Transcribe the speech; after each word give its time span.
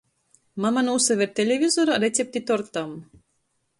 Mama 0.63 0.83
nūsaver 0.87 1.29
televizorā 1.41 1.99
recepti 2.05 2.43
tortam. 2.53 2.97